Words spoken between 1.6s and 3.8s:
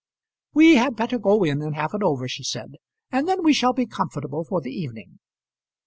and have it over," she said, "and then we shall